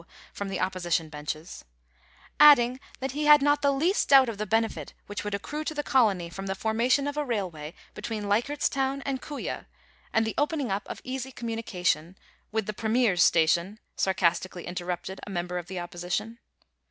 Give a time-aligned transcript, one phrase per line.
[0.33, 1.63] from the Opposition benches)—
[2.51, 5.75] adding, that he had not the least doubt of the benefit which would accrue to
[5.75, 9.67] the colony from the formation of a railway between Leichardt's Town and Kooya,
[10.11, 12.17] and the opening up of easy communication
[12.51, 16.39] *With the Premier's station,' sarcastically interrupted a member of the Opposition.